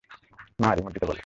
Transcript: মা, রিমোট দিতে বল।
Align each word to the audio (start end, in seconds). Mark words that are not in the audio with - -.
মা, 0.59 0.69
রিমোট 0.75 0.91
দিতে 0.93 1.05
বল। 1.05 1.19